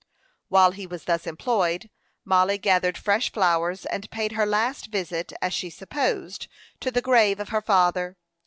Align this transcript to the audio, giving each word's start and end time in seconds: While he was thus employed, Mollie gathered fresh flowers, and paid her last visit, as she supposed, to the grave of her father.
While 0.47 0.71
he 0.71 0.87
was 0.87 1.03
thus 1.03 1.27
employed, 1.27 1.91
Mollie 2.25 2.57
gathered 2.57 2.97
fresh 2.97 3.31
flowers, 3.31 3.85
and 3.85 4.09
paid 4.09 4.31
her 4.31 4.47
last 4.47 4.87
visit, 4.87 5.31
as 5.43 5.53
she 5.53 5.69
supposed, 5.69 6.47
to 6.79 6.89
the 6.89 7.03
grave 7.03 7.39
of 7.39 7.49
her 7.49 7.61
father. 7.61 8.17